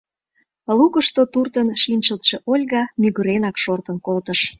Лукышто 0.77 1.21
туртын 1.33 1.67
шинчылтше 1.83 2.35
Ольга 2.51 2.83
мӱгыренак 3.01 3.55
шортын 3.63 3.97
колтыш. 4.05 4.39